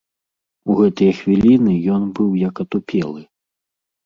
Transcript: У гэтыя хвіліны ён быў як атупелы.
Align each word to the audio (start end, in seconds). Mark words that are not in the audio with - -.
У 0.73 0.77
гэтыя 0.79 1.11
хвіліны 1.19 1.75
ён 1.97 2.09
быў 2.21 2.29
як 2.47 2.55
атупелы. 2.65 3.21